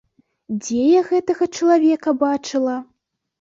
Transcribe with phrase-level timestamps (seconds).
[0.61, 2.81] Дзе я гэтага чалавека бачыла?